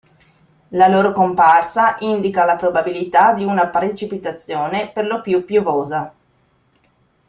[0.69, 6.11] La loro comparsa indica la probabilità di una precipitazione, per lo più piovosa.